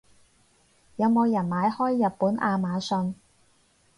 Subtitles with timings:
[0.95, 3.13] 有冇人買開日本亞馬遜？